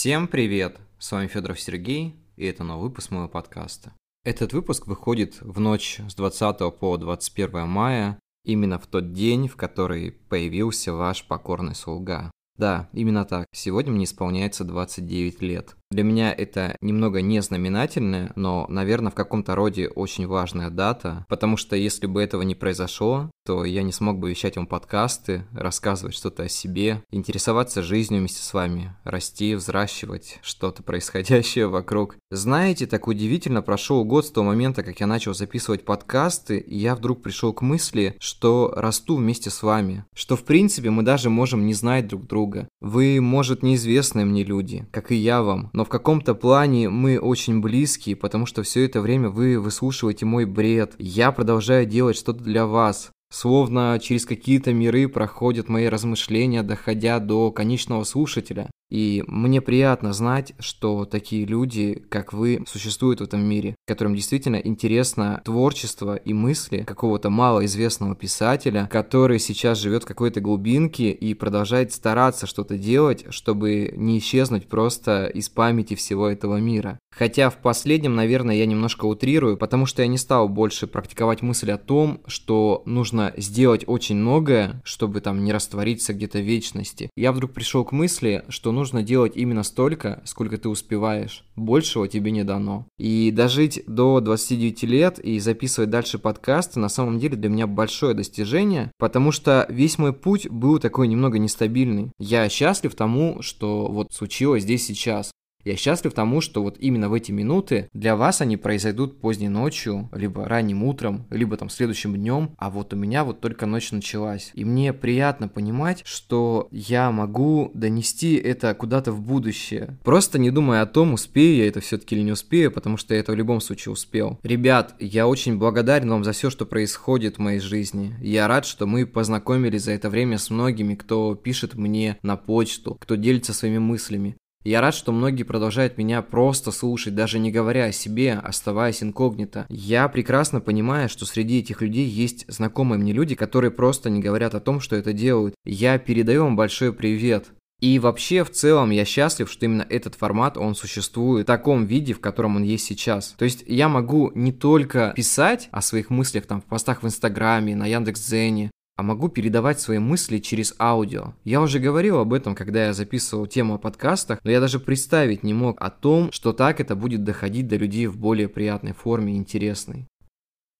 Всем 0.00 0.28
привет! 0.28 0.78
С 1.00 1.10
вами 1.10 1.26
Федоров 1.26 1.58
Сергей, 1.58 2.14
и 2.36 2.46
это 2.46 2.62
новый 2.62 2.88
выпуск 2.88 3.10
моего 3.10 3.26
подкаста. 3.26 3.94
Этот 4.24 4.52
выпуск 4.52 4.86
выходит 4.86 5.40
в 5.40 5.58
ночь 5.58 5.98
с 6.08 6.14
20 6.14 6.78
по 6.78 6.96
21 6.96 7.66
мая, 7.66 8.20
именно 8.44 8.78
в 8.78 8.86
тот 8.86 9.12
день, 9.12 9.48
в 9.48 9.56
который 9.56 10.12
появился 10.12 10.92
ваш 10.92 11.26
покорный 11.26 11.74
слуга. 11.74 12.30
Да, 12.56 12.88
именно 12.92 13.24
так. 13.24 13.48
Сегодня 13.52 13.90
мне 13.90 14.04
исполняется 14.04 14.62
29 14.62 15.42
лет. 15.42 15.74
Для 15.90 16.02
меня 16.02 16.34
это 16.34 16.76
немного 16.82 17.22
не 17.22 17.40
знаменательная, 17.40 18.32
но, 18.36 18.66
наверное, 18.68 19.10
в 19.10 19.14
каком-то 19.14 19.54
роде 19.54 19.88
очень 19.88 20.26
важная 20.26 20.68
дата, 20.68 21.24
потому 21.30 21.56
что 21.56 21.76
если 21.76 22.06
бы 22.06 22.22
этого 22.22 22.42
не 22.42 22.54
произошло, 22.54 23.30
то 23.46 23.64
я 23.64 23.82
не 23.82 23.92
смог 23.92 24.18
бы 24.18 24.28
вещать 24.28 24.56
вам 24.56 24.66
подкасты, 24.66 25.46
рассказывать 25.52 26.14
что-то 26.14 26.42
о 26.42 26.48
себе, 26.50 27.02
интересоваться 27.10 27.82
жизнью 27.82 28.20
вместе 28.20 28.42
с 28.42 28.52
вами, 28.52 28.94
расти, 29.04 29.54
взращивать 29.54 30.38
что-то 30.42 30.82
происходящее 30.82 31.68
вокруг. 31.68 32.16
Знаете, 32.30 32.86
так 32.86 33.08
удивительно 33.08 33.62
прошел 33.62 34.04
год 34.04 34.26
с 34.26 34.30
того 34.30 34.48
момента, 34.48 34.82
как 34.82 35.00
я 35.00 35.06
начал 35.06 35.32
записывать 35.32 35.86
подкасты, 35.86 36.58
и 36.58 36.76
я 36.76 36.94
вдруг 36.94 37.22
пришел 37.22 37.54
к 37.54 37.62
мысли, 37.62 38.14
что 38.20 38.74
расту 38.76 39.16
вместе 39.16 39.48
с 39.48 39.62
вами, 39.62 40.04
что 40.12 40.36
в 40.36 40.44
принципе 40.44 40.90
мы 40.90 41.02
даже 41.02 41.30
можем 41.30 41.64
не 41.64 41.72
знать 41.72 42.06
друг 42.06 42.26
друга. 42.26 42.68
Вы, 42.82 43.18
может, 43.22 43.62
неизвестные 43.62 44.26
мне 44.26 44.44
люди, 44.44 44.86
как 44.92 45.10
и 45.10 45.14
я 45.14 45.42
вам, 45.42 45.70
но 45.78 45.84
в 45.84 45.88
каком-то 45.88 46.34
плане 46.34 46.88
мы 46.88 47.20
очень 47.20 47.60
близкие, 47.60 48.16
потому 48.16 48.46
что 48.46 48.64
все 48.64 48.84
это 48.84 49.00
время 49.00 49.28
вы 49.28 49.60
выслушиваете 49.60 50.26
мой 50.26 50.44
бред. 50.44 50.96
Я 50.98 51.30
продолжаю 51.30 51.86
делать 51.86 52.16
что-то 52.16 52.42
для 52.42 52.66
вас. 52.66 53.12
Словно 53.30 53.96
через 54.02 54.26
какие-то 54.26 54.72
миры 54.72 55.06
проходят 55.08 55.68
мои 55.68 55.86
размышления, 55.86 56.64
доходя 56.64 57.20
до 57.20 57.52
конечного 57.52 58.02
слушателя. 58.02 58.68
И 58.90 59.22
мне 59.26 59.60
приятно 59.60 60.12
знать, 60.12 60.54
что 60.58 61.04
такие 61.04 61.44
люди, 61.44 62.02
как 62.08 62.32
вы, 62.32 62.64
существуют 62.66 63.20
в 63.20 63.24
этом 63.24 63.44
мире, 63.44 63.74
которым 63.86 64.14
действительно 64.14 64.56
интересно 64.56 65.42
творчество 65.44 66.16
и 66.16 66.32
мысли 66.32 66.84
какого-то 66.86 67.30
малоизвестного 67.30 68.14
писателя, 68.14 68.88
который 68.90 69.38
сейчас 69.38 69.78
живет 69.78 70.04
в 70.04 70.06
какой-то 70.06 70.40
глубинке 70.40 71.10
и 71.10 71.34
продолжает 71.34 71.92
стараться 71.92 72.46
что-то 72.46 72.78
делать, 72.78 73.26
чтобы 73.30 73.92
не 73.94 74.18
исчезнуть 74.18 74.68
просто 74.68 75.26
из 75.26 75.48
памяти 75.48 75.94
всего 75.94 76.28
этого 76.28 76.56
мира. 76.56 76.98
Хотя 77.10 77.50
в 77.50 77.56
последнем, 77.56 78.14
наверное, 78.14 78.54
я 78.54 78.66
немножко 78.66 79.04
утрирую, 79.04 79.56
потому 79.56 79.86
что 79.86 80.02
я 80.02 80.08
не 80.08 80.18
стал 80.18 80.48
больше 80.48 80.86
практиковать 80.86 81.42
мысль 81.42 81.72
о 81.72 81.78
том, 81.78 82.20
что 82.26 82.82
нужно 82.86 83.34
сделать 83.36 83.82
очень 83.86 84.16
многое, 84.16 84.80
чтобы 84.84 85.20
там 85.20 85.42
не 85.42 85.52
раствориться 85.52 86.14
где-то 86.14 86.38
в 86.38 86.42
вечности. 86.42 87.10
Я 87.16 87.32
вдруг 87.32 87.52
пришел 87.52 87.84
к 87.84 87.92
мысли, 87.92 88.44
что 88.48 88.70
нужно 88.78 89.02
делать 89.02 89.36
именно 89.36 89.62
столько, 89.62 90.22
сколько 90.24 90.56
ты 90.56 90.68
успеваешь. 90.68 91.44
Большего 91.56 92.08
тебе 92.08 92.30
не 92.30 92.44
дано. 92.44 92.86
И 92.98 93.30
дожить 93.30 93.82
до 93.86 94.20
29 94.20 94.82
лет 94.84 95.18
и 95.18 95.38
записывать 95.40 95.90
дальше 95.90 96.18
подкасты 96.18 96.80
на 96.80 96.88
самом 96.88 97.18
деле 97.18 97.36
для 97.36 97.50
меня 97.50 97.66
большое 97.66 98.14
достижение, 98.14 98.90
потому 98.98 99.32
что 99.32 99.66
весь 99.68 99.98
мой 99.98 100.12
путь 100.12 100.48
был 100.48 100.78
такой 100.78 101.08
немного 101.08 101.38
нестабильный. 101.38 102.12
Я 102.18 102.48
счастлив 102.48 102.94
тому, 102.94 103.42
что 103.42 103.88
вот 103.88 104.12
случилось 104.12 104.62
здесь 104.62 104.86
сейчас. 104.86 105.30
Я 105.64 105.76
счастлив 105.76 106.14
тому, 106.14 106.40
что 106.40 106.62
вот 106.62 106.76
именно 106.78 107.08
в 107.08 107.12
эти 107.12 107.32
минуты 107.32 107.88
для 107.92 108.16
вас 108.16 108.40
они 108.40 108.56
произойдут 108.56 109.20
поздней 109.20 109.48
ночью, 109.48 110.08
либо 110.12 110.44
ранним 110.44 110.84
утром, 110.84 111.26
либо 111.30 111.56
там 111.56 111.68
следующим 111.68 112.14
днем, 112.14 112.52
а 112.56 112.70
вот 112.70 112.94
у 112.94 112.96
меня 112.96 113.24
вот 113.24 113.40
только 113.40 113.66
ночь 113.66 113.92
началась. 113.92 114.50
И 114.54 114.64
мне 114.64 114.92
приятно 114.92 115.48
понимать, 115.48 116.02
что 116.06 116.68
я 116.70 117.10
могу 117.10 117.70
донести 117.74 118.36
это 118.36 118.72
куда-то 118.74 119.12
в 119.12 119.20
будущее. 119.20 119.98
Просто 120.04 120.38
не 120.38 120.50
думая 120.50 120.82
о 120.82 120.86
том, 120.86 121.12
успею 121.12 121.56
я 121.56 121.68
это 121.68 121.80
все-таки 121.80 122.14
или 122.14 122.22
не 122.22 122.32
успею, 122.32 122.70
потому 122.70 122.96
что 122.96 123.14
я 123.14 123.20
это 123.20 123.32
в 123.32 123.36
любом 123.36 123.60
случае 123.60 123.92
успел. 123.92 124.38
Ребят, 124.42 124.94
я 125.00 125.26
очень 125.26 125.58
благодарен 125.58 126.08
вам 126.08 126.24
за 126.24 126.32
все, 126.32 126.50
что 126.50 126.66
происходит 126.66 127.36
в 127.36 127.40
моей 127.40 127.60
жизни. 127.60 128.14
Я 128.20 128.48
рад, 128.48 128.64
что 128.64 128.86
мы 128.86 129.06
познакомились 129.06 129.82
за 129.82 129.92
это 129.92 130.08
время 130.08 130.38
с 130.38 130.50
многими, 130.50 130.94
кто 130.94 131.34
пишет 131.34 131.74
мне 131.74 132.16
на 132.22 132.36
почту, 132.36 132.96
кто 133.00 133.16
делится 133.16 133.52
своими 133.52 133.78
мыслями. 133.78 134.36
Я 134.64 134.80
рад, 134.80 134.94
что 134.94 135.12
многие 135.12 135.44
продолжают 135.44 135.98
меня 135.98 136.20
просто 136.20 136.72
слушать, 136.72 137.14
даже 137.14 137.38
не 137.38 137.50
говоря 137.50 137.84
о 137.84 137.92
себе, 137.92 138.34
оставаясь 138.34 139.02
инкогнито. 139.02 139.66
Я 139.68 140.08
прекрасно 140.08 140.60
понимаю, 140.60 141.08
что 141.08 141.26
среди 141.26 141.60
этих 141.60 141.80
людей 141.80 142.06
есть 142.06 142.44
знакомые 142.48 142.98
мне 142.98 143.12
люди, 143.12 143.34
которые 143.34 143.70
просто 143.70 144.10
не 144.10 144.20
говорят 144.20 144.54
о 144.54 144.60
том, 144.60 144.80
что 144.80 144.96
это 144.96 145.12
делают. 145.12 145.54
Я 145.64 145.98
передаю 145.98 146.44
вам 146.44 146.56
большой 146.56 146.92
привет. 146.92 147.46
И 147.80 148.00
вообще, 148.00 148.42
в 148.42 148.50
целом, 148.50 148.90
я 148.90 149.04
счастлив, 149.04 149.48
что 149.48 149.64
именно 149.64 149.86
этот 149.88 150.16
формат, 150.16 150.58
он 150.58 150.74
существует 150.74 151.44
в 151.44 151.46
таком 151.46 151.86
виде, 151.86 152.12
в 152.12 152.20
котором 152.20 152.56
он 152.56 152.64
есть 152.64 152.84
сейчас. 152.84 153.36
То 153.38 153.44
есть 153.44 153.62
я 153.68 153.88
могу 153.88 154.32
не 154.34 154.50
только 154.50 155.12
писать 155.14 155.68
о 155.70 155.80
своих 155.80 156.10
мыслях 156.10 156.46
там 156.46 156.60
в 156.60 156.64
постах 156.64 157.04
в 157.04 157.06
Инстаграме, 157.06 157.76
на 157.76 157.86
Яндекс.Дзене, 157.86 158.72
а 158.98 159.04
могу 159.04 159.28
передавать 159.28 159.80
свои 159.80 160.00
мысли 160.00 160.38
через 160.38 160.74
аудио. 160.80 161.34
Я 161.44 161.60
уже 161.60 161.78
говорил 161.78 162.18
об 162.18 162.32
этом, 162.32 162.56
когда 162.56 162.86
я 162.86 162.92
записывал 162.92 163.46
тему 163.46 163.74
о 163.74 163.78
подкастах, 163.78 164.40
но 164.42 164.50
я 164.50 164.58
даже 164.58 164.80
представить 164.80 165.44
не 165.44 165.54
мог 165.54 165.80
о 165.80 165.88
том, 165.88 166.32
что 166.32 166.52
так 166.52 166.80
это 166.80 166.96
будет 166.96 167.22
доходить 167.22 167.68
до 167.68 167.76
людей 167.76 168.08
в 168.08 168.18
более 168.18 168.48
приятной 168.48 168.94
форме 168.94 169.34
и 169.34 169.36
интересной. 169.36 170.08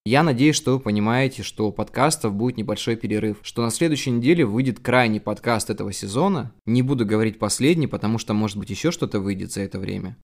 Я 0.04 0.24
надеюсь, 0.24 0.56
что 0.56 0.72
вы 0.72 0.80
понимаете, 0.80 1.44
что 1.44 1.68
у 1.68 1.72
подкастов 1.72 2.34
будет 2.34 2.56
небольшой 2.56 2.96
перерыв, 2.96 3.38
что 3.42 3.62
на 3.62 3.70
следующей 3.70 4.10
неделе 4.10 4.44
выйдет 4.44 4.80
крайний 4.80 5.20
подкаст 5.20 5.70
этого 5.70 5.92
сезона. 5.92 6.52
Не 6.66 6.82
буду 6.82 7.06
говорить 7.06 7.38
последний, 7.38 7.86
потому 7.86 8.18
что 8.18 8.34
может 8.34 8.56
быть 8.56 8.70
еще 8.70 8.90
что-то 8.90 9.20
выйдет 9.20 9.52
за 9.52 9.60
это 9.60 9.78
время. 9.78 10.16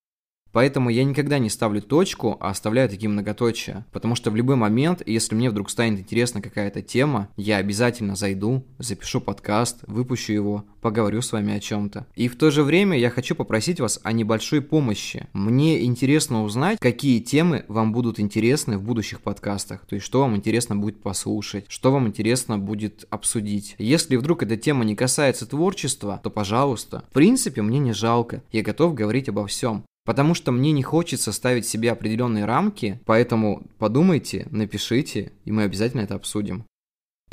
Поэтому 0.55 0.89
я 0.89 1.03
никогда 1.03 1.37
не 1.37 1.49
ставлю 1.49 1.81
точку, 1.81 2.37
а 2.39 2.49
оставляю 2.49 2.87
такие 2.87 3.09
многоточия. 3.09 3.85
Потому 3.91 4.15
что 4.15 4.31
в 4.31 4.37
любой 4.37 4.55
момент, 4.55 5.01
если 5.05 5.35
мне 5.35 5.49
вдруг 5.49 5.69
станет 5.69 5.99
интересна 5.99 6.41
какая-то 6.41 6.81
тема, 6.81 7.27
я 7.35 7.57
обязательно 7.57 8.15
зайду, 8.15 8.63
запишу 8.79 9.19
подкаст, 9.19 9.79
выпущу 9.85 10.31
его, 10.31 10.63
поговорю 10.79 11.21
с 11.21 11.33
вами 11.33 11.53
о 11.53 11.59
чем-то. 11.59 12.07
И 12.15 12.29
в 12.29 12.37
то 12.37 12.51
же 12.51 12.63
время 12.63 12.97
я 12.97 13.09
хочу 13.09 13.35
попросить 13.35 13.81
вас 13.81 13.99
о 14.03 14.13
небольшой 14.13 14.61
помощи. 14.61 15.27
Мне 15.33 15.83
интересно 15.83 16.45
узнать, 16.45 16.79
какие 16.79 17.19
темы 17.19 17.65
вам 17.67 17.91
будут 17.91 18.21
интересны 18.21 18.77
в 18.77 18.83
будущих 18.83 19.19
подкастах. 19.19 19.85
То 19.85 19.95
есть, 19.95 20.05
что 20.05 20.21
вам 20.21 20.37
интересно 20.37 20.77
будет 20.77 21.01
послушать, 21.01 21.65
что 21.67 21.91
вам 21.91 22.07
интересно 22.07 22.57
будет 22.57 23.03
обсудить. 23.09 23.75
Если 23.77 24.15
вдруг 24.15 24.41
эта 24.41 24.55
тема 24.55 24.85
не 24.85 24.95
касается 24.95 25.45
творчества, 25.45 26.21
то 26.23 26.29
пожалуйста. 26.29 27.03
В 27.09 27.13
принципе, 27.13 27.61
мне 27.61 27.79
не 27.79 27.91
жалко. 27.91 28.41
Я 28.53 28.63
готов 28.63 28.93
говорить 28.93 29.27
обо 29.27 29.45
всем. 29.47 29.83
Потому 30.05 30.35
что 30.35 30.51
мне 30.51 30.71
не 30.71 30.83
хочется 30.83 31.31
ставить 31.31 31.67
себе 31.67 31.91
определенные 31.91 32.45
рамки, 32.45 33.01
поэтому 33.05 33.67
подумайте, 33.79 34.47
напишите, 34.51 35.33
и 35.45 35.51
мы 35.51 35.63
обязательно 35.63 36.01
это 36.01 36.15
обсудим. 36.15 36.65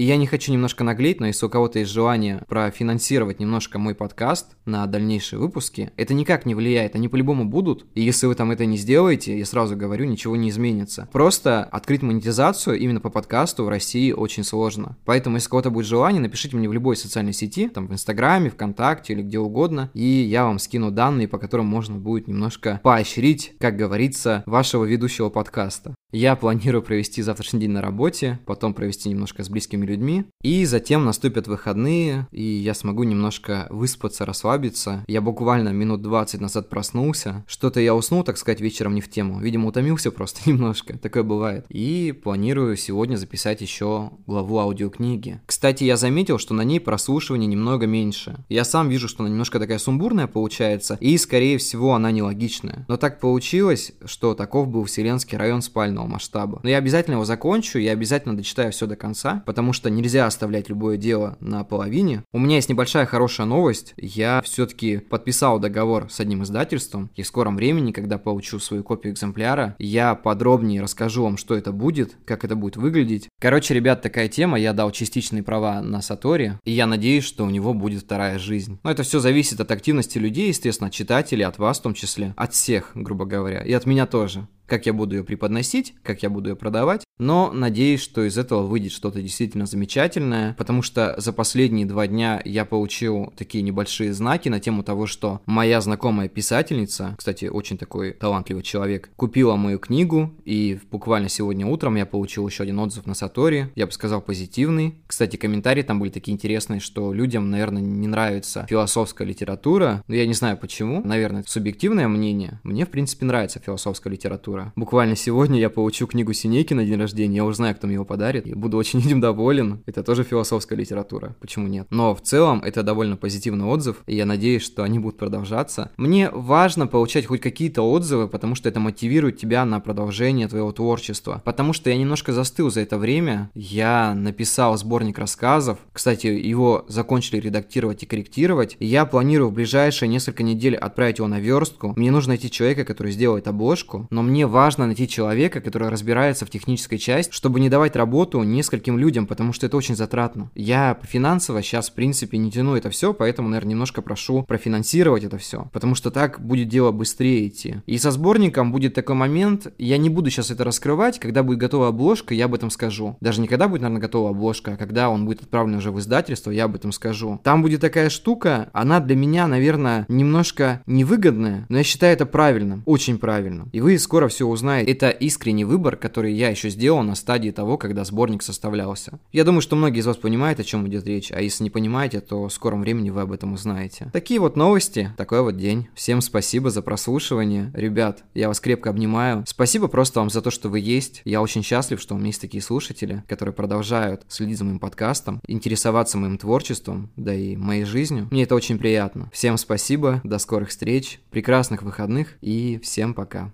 И 0.02 0.04
я 0.04 0.16
не 0.16 0.26
хочу 0.26 0.50
немножко 0.50 0.82
наглеть, 0.82 1.20
но 1.20 1.28
если 1.28 1.46
у 1.46 1.48
кого-то 1.48 1.78
есть 1.78 1.92
желание 1.92 2.42
профинансировать 2.48 3.38
немножко 3.38 3.78
мой 3.78 3.94
подкаст 3.94 4.56
на 4.64 4.84
дальнейшие 4.86 5.38
выпуски, 5.38 5.92
это 5.96 6.12
никак 6.12 6.44
не 6.44 6.56
влияет, 6.56 6.96
они 6.96 7.06
по-любому 7.06 7.44
будут. 7.44 7.86
И 7.94 8.02
если 8.02 8.26
вы 8.26 8.34
там 8.34 8.50
это 8.50 8.66
не 8.66 8.78
сделаете, 8.78 9.38
я 9.38 9.46
сразу 9.46 9.76
говорю, 9.76 10.06
ничего 10.06 10.34
не 10.34 10.50
изменится. 10.50 11.08
Просто 11.12 11.62
открыть 11.62 12.02
монетизацию 12.02 12.80
именно 12.80 12.98
по 12.98 13.10
подкасту 13.10 13.64
в 13.64 13.68
России 13.68 14.10
очень 14.10 14.42
сложно. 14.42 14.96
Поэтому, 15.04 15.36
если 15.36 15.46
у 15.46 15.50
кого-то 15.50 15.70
будет 15.70 15.86
желание, 15.86 16.20
напишите 16.20 16.56
мне 16.56 16.68
в 16.68 16.72
любой 16.72 16.96
социальной 16.96 17.32
сети, 17.32 17.68
там 17.68 17.86
в 17.86 17.92
Инстаграме, 17.92 18.50
ВКонтакте 18.50 19.12
или 19.12 19.22
где 19.22 19.38
угодно, 19.38 19.88
и 19.94 20.04
я 20.04 20.46
вам 20.46 20.58
скину 20.58 20.90
данные, 20.90 21.28
по 21.28 21.38
которым 21.38 21.66
можно 21.66 21.96
будет 21.96 22.26
немножко 22.26 22.80
поощрить, 22.82 23.54
как 23.60 23.76
говорится, 23.76 24.42
вашего 24.46 24.84
ведущего 24.84 25.28
подкаста. 25.28 25.94
Я 26.14 26.36
планирую 26.36 26.82
провести 26.82 27.22
завтрашний 27.22 27.60
день 27.60 27.70
на 27.70 27.80
работе, 27.80 28.38
потом 28.44 28.74
провести 28.74 29.08
немножко 29.08 29.42
с 29.42 29.48
близкими 29.48 29.86
людьми, 29.86 30.26
и 30.42 30.66
затем 30.66 31.06
наступят 31.06 31.46
выходные, 31.46 32.28
и 32.32 32.42
я 32.42 32.74
смогу 32.74 33.04
немножко 33.04 33.66
выспаться, 33.70 34.26
расслабиться. 34.26 35.04
Я 35.08 35.22
буквально 35.22 35.70
минут 35.70 36.02
20 36.02 36.38
назад 36.42 36.68
проснулся, 36.68 37.46
что-то 37.48 37.80
я 37.80 37.94
уснул, 37.94 38.24
так 38.24 38.36
сказать, 38.36 38.60
вечером 38.60 38.94
не 38.94 39.00
в 39.00 39.08
тему. 39.08 39.40
Видимо, 39.40 39.68
утомился 39.68 40.10
просто 40.12 40.50
немножко, 40.50 40.98
такое 40.98 41.22
бывает. 41.22 41.64
И 41.70 42.12
планирую 42.12 42.76
сегодня 42.76 43.16
записать 43.16 43.62
еще 43.62 44.10
главу 44.26 44.58
аудиокниги. 44.58 45.40
Кстати, 45.46 45.84
я 45.84 45.96
заметил, 45.96 46.36
что 46.36 46.52
на 46.52 46.62
ней 46.62 46.78
прослушивания 46.78 47.46
немного 47.46 47.86
меньше. 47.86 48.44
Я 48.50 48.64
сам 48.64 48.90
вижу, 48.90 49.08
что 49.08 49.22
она 49.22 49.30
немножко 49.30 49.58
такая 49.58 49.78
сумбурная 49.78 50.26
получается, 50.26 50.98
и, 51.00 51.16
скорее 51.16 51.56
всего, 51.56 51.94
она 51.94 52.10
нелогичная. 52.10 52.84
Но 52.86 52.98
так 52.98 53.18
получилось, 53.18 53.92
что 54.04 54.34
таков 54.34 54.68
был 54.68 54.84
вселенский 54.84 55.38
район 55.38 55.62
спального 55.62 56.01
глобального 56.02 56.06
масштаба. 56.06 56.60
Но 56.62 56.68
я 56.68 56.78
обязательно 56.78 57.14
его 57.14 57.24
закончу, 57.24 57.78
я 57.78 57.92
обязательно 57.92 58.36
дочитаю 58.36 58.72
все 58.72 58.86
до 58.86 58.96
конца, 58.96 59.42
потому 59.46 59.72
что 59.72 59.90
нельзя 59.90 60.26
оставлять 60.26 60.68
любое 60.68 60.96
дело 60.96 61.36
на 61.40 61.64
половине. 61.64 62.24
У 62.32 62.38
меня 62.38 62.56
есть 62.56 62.68
небольшая 62.68 63.06
хорошая 63.06 63.46
новость. 63.46 63.94
Я 63.96 64.42
все-таки 64.42 64.98
подписал 64.98 65.58
договор 65.58 66.08
с 66.10 66.20
одним 66.20 66.42
издательством, 66.42 67.10
и 67.16 67.22
в 67.22 67.26
скором 67.26 67.56
времени, 67.56 67.92
когда 67.92 68.18
получу 68.18 68.58
свою 68.58 68.82
копию 68.82 69.12
экземпляра, 69.12 69.74
я 69.78 70.14
подробнее 70.14 70.82
расскажу 70.82 71.22
вам, 71.22 71.36
что 71.36 71.54
это 71.54 71.72
будет, 71.72 72.16
как 72.24 72.44
это 72.44 72.56
будет 72.56 72.76
выглядеть. 72.76 73.28
Короче, 73.40 73.74
ребят, 73.74 74.02
такая 74.02 74.28
тема. 74.28 74.58
Я 74.58 74.72
дал 74.72 74.90
частичные 74.90 75.42
права 75.42 75.80
на 75.80 76.02
Сатори, 76.02 76.58
и 76.64 76.72
я 76.72 76.86
надеюсь, 76.86 77.24
что 77.24 77.44
у 77.44 77.50
него 77.50 77.74
будет 77.74 78.02
вторая 78.02 78.38
жизнь. 78.38 78.78
Но 78.82 78.90
это 78.90 79.02
все 79.02 79.20
зависит 79.20 79.60
от 79.60 79.70
активности 79.70 80.18
людей, 80.18 80.48
естественно, 80.48 80.88
от 80.88 80.94
читателей, 80.94 81.44
от 81.44 81.58
вас 81.58 81.78
в 81.78 81.82
том 81.82 81.94
числе, 81.94 82.34
от 82.36 82.52
всех, 82.52 82.92
грубо 82.94 83.24
говоря, 83.24 83.62
и 83.62 83.72
от 83.72 83.86
меня 83.86 84.06
тоже 84.06 84.46
как 84.72 84.86
я 84.86 84.94
буду 84.94 85.16
ее 85.16 85.22
преподносить, 85.22 85.92
как 86.02 86.22
я 86.22 86.30
буду 86.30 86.48
ее 86.48 86.56
продавать, 86.56 87.04
но 87.18 87.52
надеюсь, 87.52 88.00
что 88.00 88.24
из 88.24 88.38
этого 88.38 88.62
выйдет 88.62 88.92
что-то 88.92 89.20
действительно 89.20 89.66
замечательное, 89.66 90.54
потому 90.54 90.80
что 90.80 91.14
за 91.18 91.34
последние 91.34 91.84
два 91.84 92.06
дня 92.06 92.40
я 92.46 92.64
получил 92.64 93.34
такие 93.36 93.62
небольшие 93.62 94.14
знаки 94.14 94.48
на 94.48 94.60
тему 94.60 94.82
того, 94.82 95.06
что 95.06 95.42
моя 95.44 95.82
знакомая 95.82 96.30
писательница, 96.30 97.14
кстати, 97.18 97.44
очень 97.44 97.76
такой 97.76 98.12
талантливый 98.12 98.62
человек, 98.62 99.10
купила 99.14 99.56
мою 99.56 99.78
книгу, 99.78 100.32
и 100.46 100.80
буквально 100.90 101.28
сегодня 101.28 101.66
утром 101.66 101.96
я 101.96 102.06
получил 102.06 102.48
еще 102.48 102.62
один 102.62 102.78
отзыв 102.78 103.04
на 103.04 103.12
Сатори, 103.12 103.70
я 103.74 103.84
бы 103.84 103.92
сказал 103.92 104.22
позитивный. 104.22 104.94
Кстати, 105.06 105.36
комментарии 105.36 105.82
там 105.82 106.00
были 106.00 106.08
такие 106.08 106.32
интересные, 106.32 106.80
что 106.80 107.12
людям, 107.12 107.50
наверное, 107.50 107.82
не 107.82 108.08
нравится 108.08 108.64
философская 108.70 109.28
литература, 109.28 110.02
но 110.08 110.14
я 110.14 110.26
не 110.26 110.32
знаю 110.32 110.56
почему, 110.56 111.02
наверное, 111.04 111.44
субъективное 111.46 112.08
мнение, 112.08 112.58
мне, 112.62 112.86
в 112.86 112.90
принципе, 112.90 113.26
нравится 113.26 113.60
философская 113.60 114.10
литература, 114.10 114.61
скоро. 114.62 114.72
Буквально 114.76 115.16
сегодня 115.16 115.60
я 115.60 115.70
получу 115.70 116.06
книгу 116.06 116.32
Синейки 116.32 116.74
на 116.74 116.84
день 116.84 116.98
рождения, 116.98 117.36
я 117.36 117.44
уже 117.44 117.56
знаю, 117.56 117.74
кто 117.74 117.86
мне 117.86 117.94
его 117.94 118.04
подарит, 118.04 118.46
и 118.46 118.54
буду 118.54 118.76
очень 118.76 119.00
этим 119.04 119.20
доволен. 119.20 119.82
Это 119.86 120.02
тоже 120.02 120.24
философская 120.24 120.78
литература, 120.78 121.36
почему 121.40 121.68
нет? 121.68 121.86
Но 121.90 122.14
в 122.14 122.20
целом 122.20 122.62
это 122.62 122.82
довольно 122.82 123.16
позитивный 123.16 123.66
отзыв, 123.66 124.02
и 124.06 124.16
я 124.16 124.26
надеюсь, 124.26 124.62
что 124.62 124.82
они 124.82 124.98
будут 124.98 125.18
продолжаться. 125.18 125.90
Мне 125.96 126.30
важно 126.30 126.86
получать 126.86 127.26
хоть 127.26 127.40
какие-то 127.40 127.82
отзывы, 127.82 128.28
потому 128.28 128.54
что 128.54 128.68
это 128.68 128.80
мотивирует 128.80 129.38
тебя 129.38 129.64
на 129.64 129.80
продолжение 129.80 130.48
твоего 130.48 130.72
творчества. 130.72 131.42
Потому 131.44 131.72
что 131.72 131.90
я 131.90 131.96
немножко 131.96 132.32
застыл 132.32 132.70
за 132.70 132.80
это 132.80 132.98
время, 132.98 133.50
я 133.54 134.14
написал 134.14 134.76
сборник 134.76 135.18
рассказов, 135.18 135.78
кстати, 135.92 136.26
его 136.26 136.84
закончили 136.88 137.40
редактировать 137.40 138.02
и 138.02 138.06
корректировать, 138.06 138.76
я 138.80 139.04
планирую 139.04 139.50
в 139.50 139.52
ближайшие 139.52 140.08
несколько 140.08 140.42
недель 140.42 140.76
отправить 140.76 141.18
его 141.18 141.28
на 141.28 141.40
верстку. 141.40 141.92
Мне 141.96 142.10
нужно 142.10 142.30
найти 142.30 142.50
человека, 142.50 142.84
который 142.84 143.12
сделает 143.12 143.46
обложку, 143.48 144.06
но 144.10 144.22
мне 144.22 144.41
важно 144.46 144.86
найти 144.86 145.08
человека, 145.08 145.60
который 145.60 145.88
разбирается 145.88 146.46
в 146.46 146.50
технической 146.50 146.98
части, 146.98 147.32
чтобы 147.32 147.60
не 147.60 147.68
давать 147.68 147.96
работу 147.96 148.42
нескольким 148.42 148.98
людям, 148.98 149.26
потому 149.26 149.52
что 149.52 149.66
это 149.66 149.76
очень 149.76 149.96
затратно. 149.96 150.50
Я 150.54 150.98
финансово 151.02 151.62
сейчас, 151.62 151.90
в 151.90 151.94
принципе, 151.94 152.38
не 152.38 152.50
тяну 152.50 152.76
это 152.76 152.90
все, 152.90 153.14
поэтому, 153.14 153.48
наверное, 153.48 153.72
немножко 153.72 154.02
прошу 154.02 154.42
профинансировать 154.42 155.24
это 155.24 155.38
все, 155.38 155.68
потому 155.72 155.94
что 155.94 156.10
так 156.10 156.40
будет 156.40 156.68
дело 156.68 156.92
быстрее 156.92 157.48
идти. 157.48 157.76
И 157.86 157.98
со 157.98 158.10
сборником 158.10 158.72
будет 158.72 158.94
такой 158.94 159.16
момент, 159.16 159.72
я 159.78 159.98
не 159.98 160.10
буду 160.10 160.30
сейчас 160.30 160.50
это 160.50 160.64
раскрывать, 160.64 161.18
когда 161.18 161.42
будет 161.42 161.58
готова 161.58 161.88
обложка, 161.88 162.34
я 162.34 162.46
об 162.46 162.54
этом 162.54 162.70
скажу. 162.70 163.16
Даже 163.20 163.40
не 163.40 163.48
когда 163.48 163.68
будет, 163.68 163.82
наверное, 163.82 164.02
готова 164.02 164.30
обложка, 164.30 164.72
а 164.72 164.76
когда 164.76 165.10
он 165.10 165.24
будет 165.24 165.42
отправлен 165.42 165.76
уже 165.76 165.90
в 165.90 165.98
издательство, 165.98 166.50
я 166.50 166.64
об 166.64 166.74
этом 166.74 166.92
скажу. 166.92 167.40
Там 167.42 167.62
будет 167.62 167.80
такая 167.80 168.10
штука, 168.10 168.70
она 168.72 169.00
для 169.00 169.16
меня, 169.16 169.46
наверное, 169.46 170.06
немножко 170.08 170.82
невыгодная, 170.86 171.66
но 171.68 171.78
я 171.78 171.84
считаю 171.84 172.12
это 172.12 172.26
правильным, 172.26 172.82
очень 172.86 173.18
правильным. 173.18 173.68
И 173.72 173.80
вы 173.80 173.98
скоро 173.98 174.28
все 174.32 174.46
узнает. 174.46 174.88
Это 174.88 175.10
искренний 175.10 175.64
выбор, 175.64 175.96
который 175.96 176.32
я 176.32 176.48
еще 176.48 176.68
сделал 176.70 177.02
на 177.02 177.14
стадии 177.14 177.50
того, 177.50 177.78
когда 177.78 178.04
сборник 178.04 178.42
составлялся. 178.42 179.18
Я 179.32 179.44
думаю, 179.44 179.60
что 179.62 179.76
многие 179.76 180.00
из 180.00 180.06
вас 180.06 180.16
понимают, 180.16 180.60
о 180.60 180.64
чем 180.64 180.86
идет 180.88 181.06
речь, 181.06 181.30
а 181.32 181.40
если 181.40 181.64
не 181.64 181.70
понимаете, 181.70 182.20
то 182.20 182.48
в 182.48 182.52
скором 182.52 182.80
времени 182.80 183.10
вы 183.10 183.22
об 183.22 183.32
этом 183.32 183.52
узнаете. 183.52 184.10
Такие 184.12 184.40
вот 184.40 184.56
новости, 184.56 185.10
такой 185.16 185.42
вот 185.42 185.56
день. 185.56 185.88
Всем 185.94 186.20
спасибо 186.20 186.70
за 186.70 186.82
прослушивание. 186.82 187.70
Ребят, 187.74 188.24
я 188.34 188.48
вас 188.48 188.60
крепко 188.60 188.90
обнимаю. 188.90 189.44
Спасибо 189.46 189.88
просто 189.88 190.20
вам 190.20 190.30
за 190.30 190.42
то, 190.42 190.50
что 190.50 190.68
вы 190.68 190.80
есть. 190.80 191.22
Я 191.24 191.42
очень 191.42 191.62
счастлив, 191.62 192.00
что 192.00 192.14
у 192.14 192.18
меня 192.18 192.28
есть 192.28 192.40
такие 192.40 192.62
слушатели, 192.62 193.22
которые 193.28 193.54
продолжают 193.54 194.22
следить 194.28 194.58
за 194.58 194.64
моим 194.64 194.78
подкастом, 194.78 195.40
интересоваться 195.46 196.18
моим 196.18 196.38
творчеством, 196.38 197.10
да 197.16 197.34
и 197.34 197.56
моей 197.56 197.84
жизнью. 197.84 198.28
Мне 198.30 198.44
это 198.44 198.54
очень 198.54 198.78
приятно. 198.78 199.30
Всем 199.32 199.56
спасибо, 199.56 200.20
до 200.24 200.38
скорых 200.38 200.70
встреч, 200.70 201.20
прекрасных 201.30 201.82
выходных 201.82 202.38
и 202.40 202.80
всем 202.82 203.14
пока. 203.14 203.52